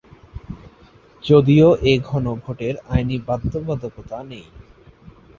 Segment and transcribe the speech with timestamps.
[1.23, 4.45] যদিও এই গণভোটের আইনি বাধ্যবাধকতা নেই।